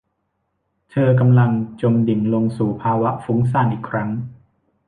[0.91, 1.51] เธอกำลัง
[1.81, 4.09] จมดิ่งลงสู่ภาวะฟุ้งซ่านอีกครั้ง